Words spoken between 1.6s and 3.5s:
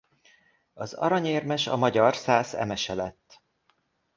a magyar Szász Emese lett.